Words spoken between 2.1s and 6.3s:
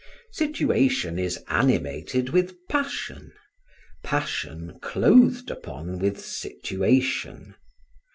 with passion, passion clothed upon with